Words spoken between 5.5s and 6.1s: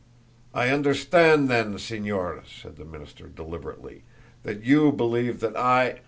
I